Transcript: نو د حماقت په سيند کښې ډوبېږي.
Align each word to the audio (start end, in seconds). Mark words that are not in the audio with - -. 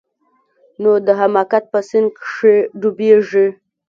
نو 0.81 0.91
د 1.05 1.07
حماقت 1.19 1.63
په 1.71 1.79
سيند 1.89 2.09
کښې 2.21 2.55
ډوبېږي. 2.81 3.47